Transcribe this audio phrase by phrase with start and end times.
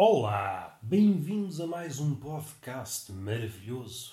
[0.00, 4.12] Olá, bem-vindos a mais um podcast maravilhoso.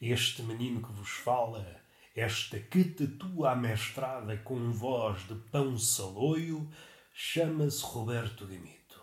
[0.00, 1.82] Este menino que vos fala,
[2.16, 6.66] esta catatua amestrada com voz de pão saloio,
[7.12, 9.02] chama-se Roberto Gamito.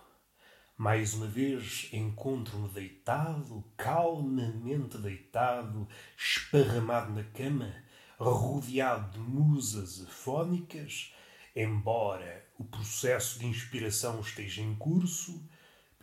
[0.76, 7.72] Mais uma vez encontro-me deitado, calmamente deitado, esparramado na cama,
[8.18, 11.14] rodeado de musas afónicas,
[11.56, 15.48] embora o processo de inspiração esteja em curso,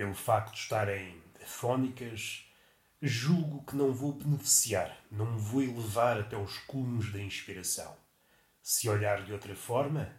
[0.02, 2.44] pelo facto de estarem afónicas,
[3.00, 7.96] julgo que não vou beneficiar, não me vou elevar até os cumes da inspiração.
[8.60, 10.12] Se olhar de outra forma,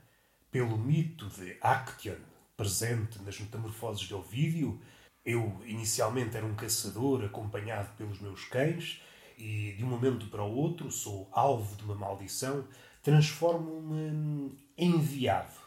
[0.50, 2.16] pelo mito de Action,
[2.56, 4.82] presente nas metamorfoses de Ovídio,
[5.26, 9.02] eu inicialmente era um caçador acompanhado pelos meus cães
[9.38, 12.66] e de um momento para o outro sou alvo de uma maldição,
[13.02, 15.60] transformo-me em enviado.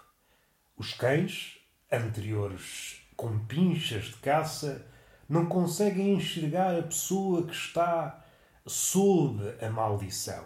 [0.75, 1.59] Os cães,
[1.93, 4.87] anteriores com pinchas de caça,
[5.29, 8.25] não conseguem enxergar a pessoa que está
[8.67, 10.45] sob a maldição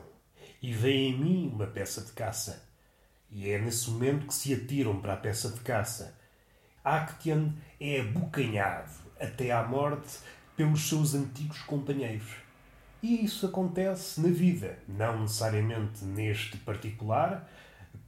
[0.63, 2.69] e veem em mim uma peça de caça.
[3.31, 6.19] E é nesse momento que se atiram para a peça de caça.
[6.85, 10.19] Actian é abocanhado até à morte
[10.57, 12.37] pelos seus antigos companheiros.
[13.03, 17.49] E isso acontece na vida, não necessariamente neste particular.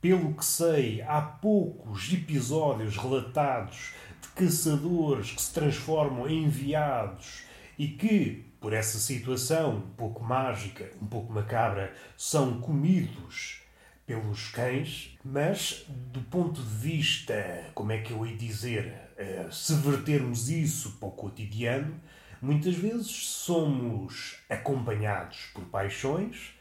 [0.00, 3.92] Pelo que sei, há poucos episódios relatados
[4.28, 7.42] caçadores que se transformam em enviados
[7.78, 13.62] e que, por essa situação um pouco mágica, um pouco macabra, são comidos
[14.06, 19.74] pelos cães, mas do ponto de vista, como é que eu ia dizer, eh, se
[19.74, 22.00] vertermos isso para o cotidiano,
[22.40, 26.54] muitas vezes somos acompanhados por paixões,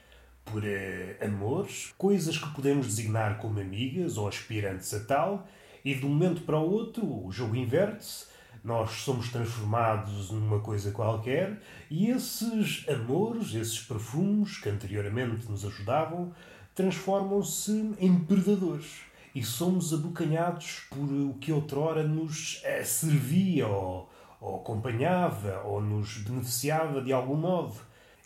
[0.46, 5.48] por uh, amores, coisas que podemos designar como amigas ou aspirantes a tal,
[5.84, 8.26] e de um momento para o outro o jogo inverte-se,
[8.64, 11.60] nós somos transformados numa coisa qualquer
[11.90, 16.32] e esses amores, esses perfumes que anteriormente nos ajudavam,
[16.76, 19.02] transformam-se em predadores
[19.34, 24.10] e somos abocanhados por o que outrora nos eh, servia ou,
[24.40, 27.76] ou acompanhava ou nos beneficiava de algum modo.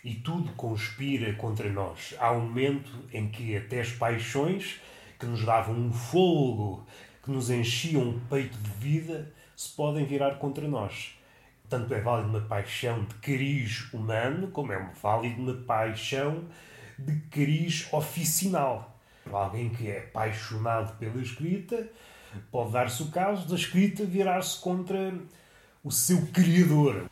[0.03, 2.13] E tudo conspira contra nós.
[2.19, 4.79] Há um momento em que até as paixões
[5.19, 6.85] que nos davam um fogo,
[7.25, 11.17] que nos enchiam o peito de vida, se podem virar contra nós.
[11.67, 16.43] Tanto é válido uma paixão de cariz humano, como é válido uma paixão
[16.99, 18.95] de cariz oficinal.
[19.31, 21.89] Alguém que é apaixonado pela escrita
[22.51, 25.11] pode dar-se o caso da escrita virar-se contra
[25.83, 27.09] o seu criador.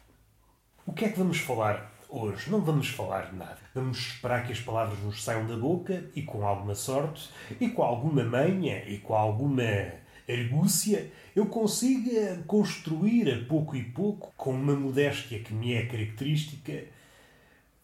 [0.85, 2.51] O que é que vamos falar hoje?
[2.51, 3.57] Não vamos falar de nada.
[3.73, 7.81] Vamos esperar que as palavras nos saiam da boca e com alguma sorte e com
[7.81, 14.75] alguma manha e com alguma argúcia eu consiga construir a pouco e pouco, com uma
[14.75, 16.83] modéstia que me é característica,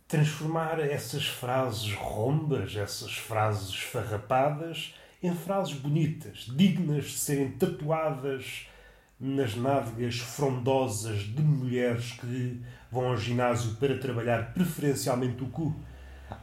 [0.07, 8.67] transformar essas frases rombas, essas frases farrapadas, em frases bonitas, dignas de serem tatuadas
[9.19, 15.75] nas nádegas frondosas de mulheres que vão ao ginásio para trabalhar preferencialmente o cu.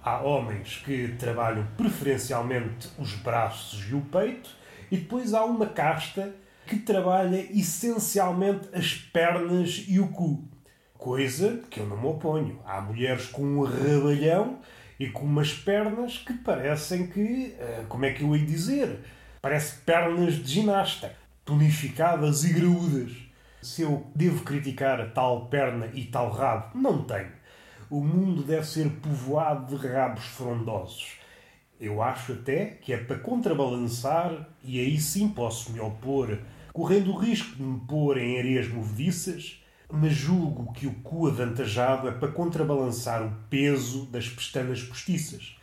[0.03, 4.51] Há homens que trabalham preferencialmente os braços e o peito,
[4.91, 6.35] e depois há uma casta
[6.67, 10.49] que trabalha essencialmente as pernas e o cu.
[10.99, 12.61] Coisa que eu não me oponho.
[12.65, 14.59] Há mulheres com um rabalhão
[14.99, 17.55] e com umas pernas que parecem que.
[17.59, 19.05] Eh, como é que eu ia dizer?
[19.41, 21.15] Parece pernas de ginasta,
[21.45, 23.13] tonificadas e graúdas.
[23.63, 27.33] Se eu devo criticar a tal perna e tal rabo, não tenho.
[27.89, 31.19] O mundo deve ser povoado de rabos frondosos.
[31.81, 36.39] Eu acho até que é para contrabalançar, e aí sim posso me opor,
[36.73, 42.09] correndo o risco de me pôr em areias movediças mas julgo que o cu avantajado
[42.09, 45.57] é para contrabalançar o peso das pestanas postiças,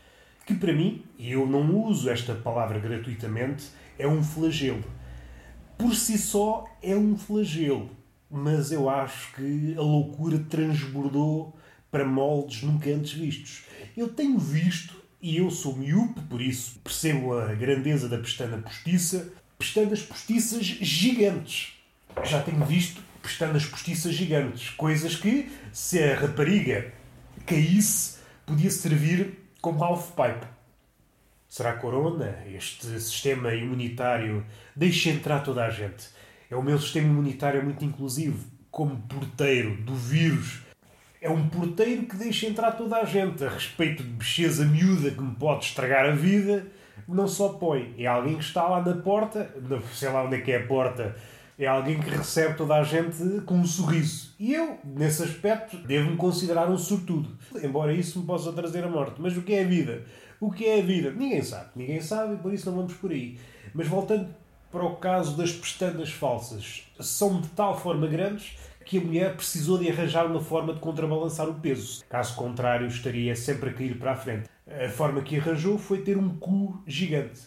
[0.45, 4.83] que para mim, e eu não uso esta palavra gratuitamente, é um flagelo.
[5.77, 7.89] Por si só é um flagelo,
[8.29, 11.55] mas eu acho que a loucura transbordou
[11.91, 13.65] para moldes nunca antes vistos.
[13.95, 19.31] Eu tenho visto, e eu sou miúpe, por isso percebo a grandeza da pestana postiça,
[19.57, 21.75] pestanas postiças gigantes.
[22.25, 24.71] Já tenho visto pestanas postiças gigantes.
[24.71, 26.93] Coisas que, se a rapariga
[27.45, 30.45] caísse, podia servir como half-pipe.
[31.47, 32.43] Será corona?
[32.53, 36.09] Este sistema imunitário deixa entrar toda a gente.
[36.51, 38.45] É o meu sistema imunitário muito inclusivo.
[38.69, 40.63] Como porteiro do vírus.
[41.23, 43.45] É um porteiro que deixa entrar toda a gente.
[43.45, 46.67] A respeito de bicheza miúda que me pode estragar a vida,
[47.07, 47.95] não só põe.
[47.97, 49.49] É alguém que está lá na porta,
[49.93, 51.15] sei lá onde é que é a porta,
[51.57, 54.35] É alguém que recebe toda a gente com um sorriso.
[54.37, 57.37] E eu, nesse aspecto, devo-me considerar um sortudo.
[57.63, 59.21] Embora isso me possa trazer a morte.
[59.21, 60.03] Mas o que é a vida?
[60.41, 61.09] O que é a vida?
[61.11, 61.69] Ninguém sabe.
[61.73, 63.39] Ninguém sabe e por isso não vamos por aí.
[63.73, 64.27] Mas voltando
[64.69, 66.83] para o caso das pestanas falsas.
[66.99, 71.49] São de tal forma grandes que a mulher precisou de arranjar uma forma de contrabalançar
[71.49, 72.03] o peso.
[72.09, 74.49] Caso contrário, estaria sempre a cair para a frente.
[74.67, 77.41] A forma que arranjou foi ter um cu gigante.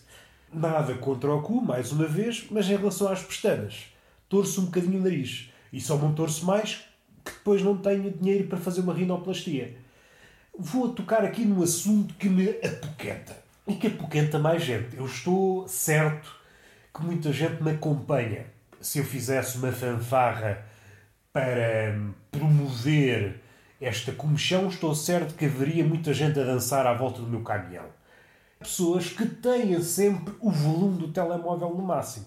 [0.52, 3.86] Nada contra o cu, mais uma vez, mas em relação às pestanas,
[4.28, 5.50] torço um bocadinho o nariz.
[5.72, 6.84] E só não torço mais
[7.24, 9.76] que depois não tenho dinheiro para fazer uma rinoplastia.
[10.58, 13.36] Vou tocar aqui num assunto que me apoquenta.
[13.66, 14.96] E que apoquenta mais gente.
[14.96, 16.34] Eu estou certo
[16.94, 18.46] que muita gente me acompanha.
[18.80, 20.64] Se eu fizesse uma fanfarra
[21.36, 21.94] para
[22.30, 23.42] promover
[23.78, 27.84] esta comichão, estou certo que haveria muita gente a dançar à volta do meu caminhão.
[28.58, 32.24] Pessoas que têm sempre o volume do telemóvel no máximo.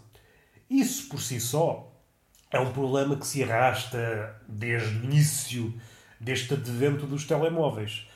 [0.70, 1.92] Isso por si só
[2.52, 5.74] é um problema que se arrasta desde o início
[6.20, 8.08] deste advento dos telemóveis.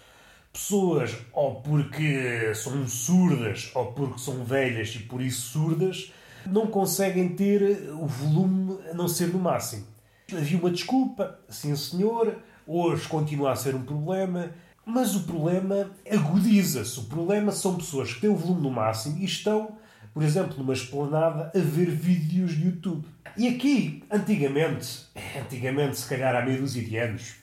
[0.52, 6.14] Pessoas, ou porque são surdas, ou porque são velhas e por isso surdas,
[6.46, 9.92] não conseguem ter o volume a não ser no máximo.
[10.32, 14.52] Havia uma desculpa, sim senhor, hoje continua a ser um problema,
[14.86, 17.00] mas o problema agudiza-se.
[17.00, 19.78] O problema são pessoas que têm o volume no máximo e estão,
[20.14, 23.06] por exemplo, numa esplanada a ver vídeos de YouTube.
[23.36, 25.06] E aqui, antigamente,
[25.40, 27.36] antigamente, se calhar há meia dúzia de anos,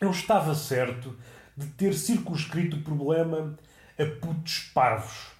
[0.00, 1.16] eu estava certo
[1.56, 3.56] de ter circunscrito o problema
[3.98, 5.32] a putos parvos.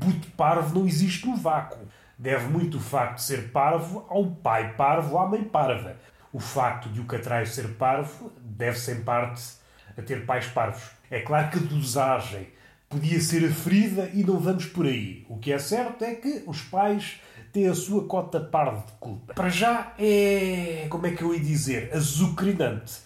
[0.00, 1.86] Puto parvo não existe no vácuo.
[2.18, 5.96] Deve muito o facto de ser parvo ao pai parvo, à mãe parva.
[6.32, 9.42] O facto de o catraio ser parvo deve-se em parte
[9.96, 10.90] a ter pais parvos.
[11.10, 12.48] É claro que a dosagem
[12.88, 15.26] podia ser aferida e não vamos por aí.
[15.28, 17.20] O que é certo é que os pais
[17.52, 19.34] têm a sua cota parva de culpa.
[19.34, 23.00] Para já é, como é que eu ia dizer, azucrinante.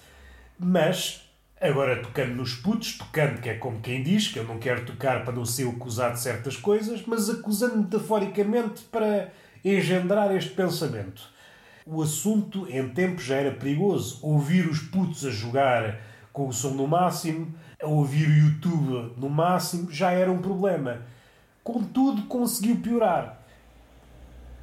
[0.58, 1.29] Mas
[1.62, 5.24] Agora, tocando nos putos, tocando, que é como quem diz, que eu não quero tocar
[5.24, 9.30] para não ser acusado de certas coisas, mas acusando metaforicamente para
[9.62, 11.22] engendrar este pensamento.
[11.84, 14.20] O assunto, em tempo, já era perigoso.
[14.22, 16.00] Ouvir os putos a jogar
[16.32, 21.02] com o som no máximo, a ouvir o YouTube no máximo, já era um problema.
[21.62, 23.38] Contudo, conseguiu piorar.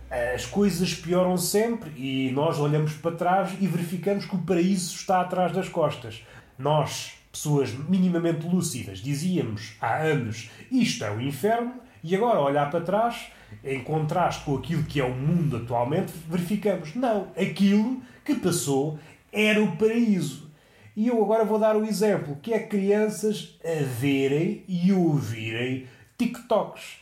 [0.09, 5.21] As coisas pioram sempre e nós olhamos para trás e verificamos que o paraíso está
[5.21, 6.23] atrás das costas
[6.57, 11.73] nós, pessoas minimamente lúcidas, dizíamos há anos isto é o inferno,
[12.03, 13.27] e agora olhar para trás,
[13.63, 18.99] em contraste com aquilo que é o mundo atualmente, verificamos não, aquilo que passou
[19.31, 20.47] era o paraíso.
[20.95, 25.85] E eu agora vou dar o um exemplo, que é crianças a verem e ouvirem
[26.17, 26.97] TikToks.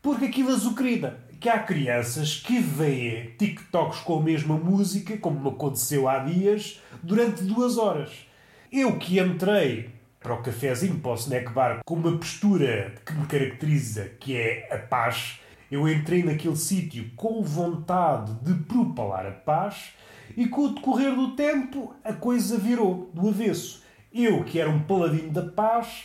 [0.00, 1.18] Porque aquilo azucrina.
[1.40, 7.42] Que há crianças que veem TikToks com a mesma música, como aconteceu há dias, durante
[7.42, 8.10] duas horas.
[8.72, 13.26] Eu que entrei para o cafezinho, para o snack bar, com uma postura que me
[13.26, 15.38] caracteriza, que é a paz,
[15.70, 19.92] eu entrei naquele sítio com vontade de propalar a paz
[20.34, 23.84] e com o decorrer do tempo a coisa virou do avesso.
[24.10, 26.04] Eu, que era um paladino da paz,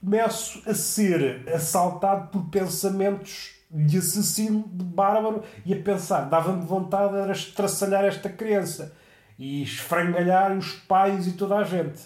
[0.00, 7.20] começo a ser assaltado por pensamentos de assassino, de bárbaro, e a pensar, dava-me vontade
[7.20, 8.94] de estraçalhar esta criança
[9.40, 11.98] e esfrangalhar os pais e toda a gente.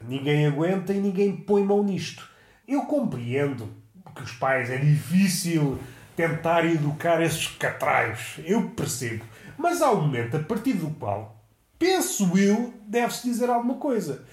[0.00, 2.30] Ninguém aguenta e ninguém põe mão nisto.
[2.66, 3.68] Eu compreendo
[4.14, 5.80] que os pais é difícil
[6.14, 8.38] tentar educar esses catraios.
[8.44, 9.24] Eu percebo.
[9.58, 11.36] Mas há um momento a partir do qual,
[11.78, 14.24] penso eu, deve-se dizer alguma coisa.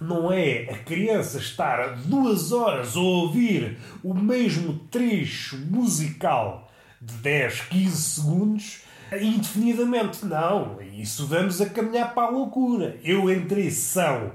[0.00, 6.68] Não é a criança estar duas horas a ouvir o mesmo trecho musical
[7.00, 10.24] de 10, 15 segundos indefinidamente.
[10.24, 12.98] Não, isso vamos a caminhar para a loucura.
[13.02, 14.32] Eu entrei são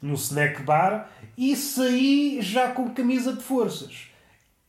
[0.00, 4.08] no snack bar e saí já com camisa de forças.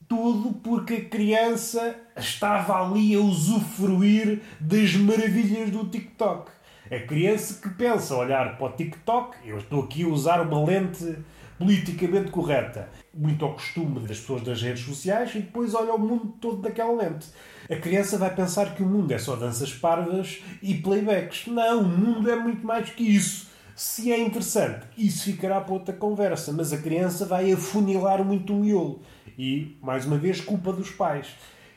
[0.07, 6.51] Tudo porque a criança estava ali a usufruir das maravilhas do TikTok.
[6.91, 11.17] A criança que pensa olhar para o TikTok, eu estou aqui a usar uma lente
[11.57, 16.33] politicamente correta, muito ao costume das pessoas das redes sociais, e depois olha o mundo
[16.39, 17.27] todo daquela lente.
[17.69, 21.47] A criança vai pensar que o mundo é só danças parvas e playbacks.
[21.47, 23.47] Não, o mundo é muito mais que isso.
[23.75, 28.59] Se é interessante, isso ficará para outra conversa, mas a criança vai afunilar muito o
[28.59, 29.01] miolo.
[29.37, 31.27] E, mais uma vez, culpa dos pais.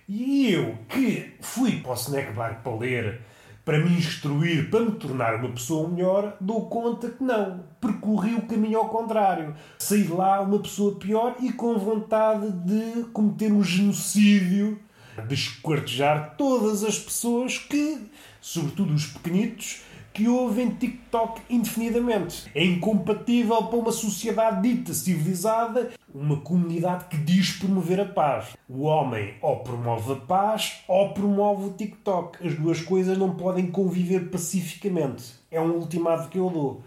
[0.09, 3.21] E eu, que fui para o snack bar para ler,
[3.67, 7.65] para me instruir, para me tornar uma pessoa melhor, dou conta que não.
[7.81, 9.57] Percorri o caminho ao contrário.
[9.77, 14.79] Saí de lá uma pessoa pior e com vontade de cometer um genocídio
[15.27, 17.99] desquartejar todas as pessoas que,
[18.41, 19.83] sobretudo os pequenitos,
[20.17, 22.51] que ouvem TikTok indefinidamente.
[22.55, 28.57] É incompatível para uma sociedade dita civilizada, uma comunidade que diz promover a paz.
[28.67, 32.47] O homem ou promove a paz ou promove o TikTok.
[32.47, 35.35] As duas coisas não podem conviver pacificamente.
[35.51, 36.83] É um ultimato que eu dou.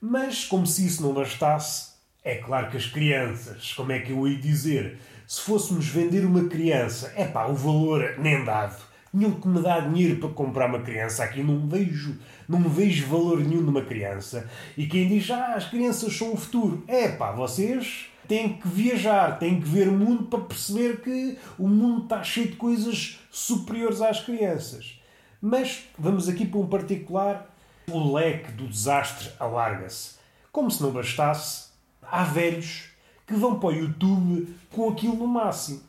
[0.00, 1.92] Mas, como se isso não bastasse,
[2.24, 4.98] é claro que as crianças, como é que eu ia dizer?
[5.28, 8.87] Se fôssemos vender uma criança, é pá, o valor nem dado.
[9.10, 11.24] Tinham que me dar dinheiro para comprar uma criança.
[11.24, 12.16] Aqui não vejo,
[12.48, 14.48] não vejo valor nenhum numa criança.
[14.76, 16.84] E quem diz, ah, as crianças são o futuro.
[16.86, 21.66] É pá, vocês têm que viajar, têm que ver o mundo para perceber que o
[21.66, 25.00] mundo está cheio de coisas superiores às crianças.
[25.40, 27.48] Mas vamos aqui para um particular
[27.90, 30.16] o leque do desastre alarga-se.
[30.52, 31.68] Como se não bastasse,
[32.02, 32.90] há velhos
[33.26, 35.80] que vão para o YouTube com aquilo no máximo.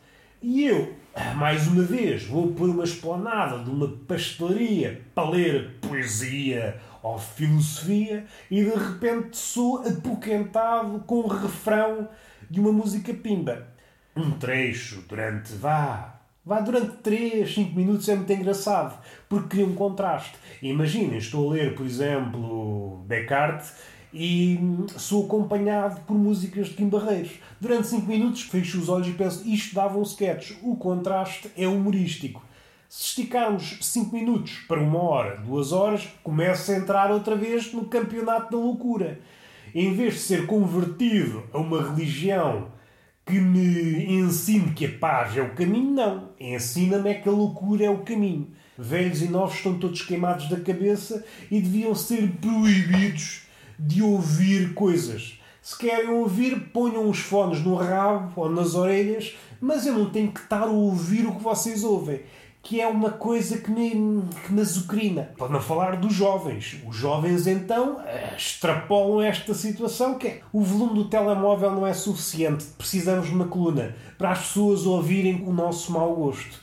[0.41, 0.93] E eu,
[1.35, 8.25] mais uma vez, vou por uma esplanada de uma pastelaria para ler poesia ou filosofia
[8.49, 12.07] e de repente sou apoquentado com o refrão
[12.49, 13.67] de uma música pimba.
[14.15, 19.75] Um trecho durante, vá, Vá durante 3, 5 minutos é muito engraçado, porque cria um
[19.75, 20.35] contraste.
[20.63, 23.73] Imaginem, estou a ler, por exemplo, Descartes
[24.13, 24.59] e
[24.97, 27.33] sou acompanhado por músicas de Kim Barreiros.
[27.59, 30.53] Durante 5 minutos fecho os olhos e penso, isto dava um sketch.
[30.63, 32.43] O contraste é humorístico.
[32.87, 37.85] Se esticarmos 5 minutos para uma hora, duas horas, começa a entrar outra vez no
[37.85, 39.19] campeonato da loucura.
[39.75, 42.71] Em vez de ser convertido a uma religião
[43.23, 46.29] que me ensine que a paz é o caminho, não.
[46.39, 48.47] Ensina-me é que a loucura é o caminho.
[48.75, 53.48] Velhos e novos estão todos queimados da cabeça e deviam ser proibidos
[53.79, 55.39] de ouvir coisas.
[55.61, 60.31] Se querem ouvir, ponham os fones no rabo ou nas orelhas, mas eu não tenho
[60.31, 62.21] que estar a ouvir o que vocês ouvem
[62.61, 65.31] que é uma coisa que me, que me azucrina.
[65.37, 66.77] Para não falar dos jovens.
[66.85, 67.99] Os jovens, então,
[68.37, 72.65] extrapolam esta situação que é o volume do telemóvel não é suficiente.
[72.77, 76.59] Precisamos de uma coluna para as pessoas ouvirem o nosso mau gosto.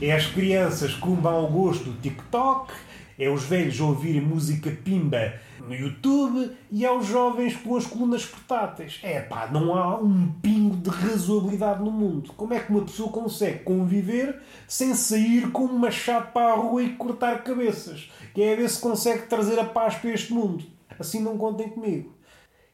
[0.00, 2.72] É as crianças com mau gosto do TikTok,
[3.20, 8.98] é os velhos ouvirem música pimba no YouTube e aos jovens com as colunas portáteis.
[9.02, 12.32] É pá, não há um pingo de razoabilidade no mundo.
[12.32, 16.82] Como é que uma pessoa consegue conviver sem sair com um machado para a rua
[16.82, 18.10] e cortar cabeças?
[18.32, 20.64] Que é a ver se consegue trazer a paz para este mundo.
[20.98, 22.14] Assim não contem comigo.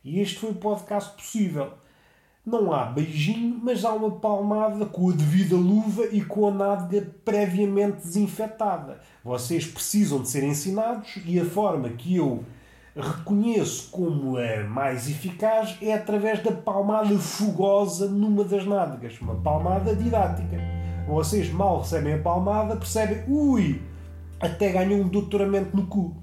[0.05, 1.73] E este foi o podcast possível.
[2.47, 7.12] Não há beijinho, mas há uma palmada com a devida luva e com a nádega
[7.25, 9.00] previamente desinfetada.
[9.25, 12.45] Vocês precisam de ser ensinados e a forma que eu
[12.95, 19.97] reconheço como a mais eficaz é através da palmada fogosa numa das nádegas, uma palmada
[19.97, 20.57] didática.
[21.09, 23.83] Vocês mal recebem a palmada, percebem, ui,
[24.38, 26.17] até ganham um doutoramento no cu.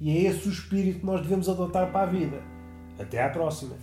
[0.00, 2.40] E é esse o espírito que nós devemos adotar para a vida.
[2.98, 3.76] Até à próxima.